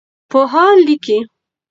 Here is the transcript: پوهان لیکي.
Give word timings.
پوهان 0.31 0.75
لیکي. 0.85 1.17